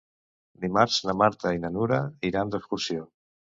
[0.63, 2.01] Dimarts na Marta i na Nura
[2.33, 3.09] iran d'excursió.